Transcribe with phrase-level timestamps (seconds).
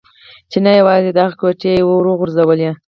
[0.51, 1.89] چې نه یوازې دغه کوټې يې و
[2.19, 2.69] غورځولې.